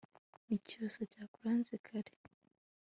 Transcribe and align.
n'icyusa 0.47 1.01
cyakuranze 1.11 1.73
kare 1.85 2.11